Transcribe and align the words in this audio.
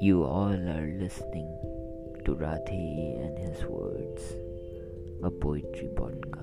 You 0.00 0.24
all 0.24 0.54
are 0.54 0.96
listening 0.98 1.52
to 2.24 2.34
Radhe 2.34 3.20
and 3.20 3.36
his 3.36 3.62
words, 3.68 4.32
a 5.22 5.30
poetry 5.30 5.90
podcast. 5.94 6.39